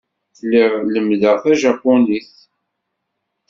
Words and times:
Lliɣ 0.43 0.71
lemmdeɣ 0.87 1.35
Tajaponit. 1.43 2.33